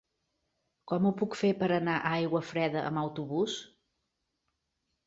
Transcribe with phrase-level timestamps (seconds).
[0.91, 3.63] Com ho puc fer per anar a Aiguafreda amb autobús?